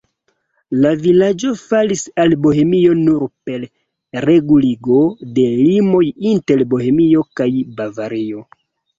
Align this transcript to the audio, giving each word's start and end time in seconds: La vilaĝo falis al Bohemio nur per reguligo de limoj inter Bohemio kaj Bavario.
La 0.83 0.91
vilaĝo 1.01 1.49
falis 1.63 2.05
al 2.23 2.31
Bohemio 2.45 2.95
nur 3.01 3.25
per 3.49 3.67
reguligo 4.25 4.97
de 5.35 5.43
limoj 5.59 6.01
inter 6.31 6.65
Bohemio 6.73 7.23
kaj 7.41 7.49
Bavario. 7.83 8.43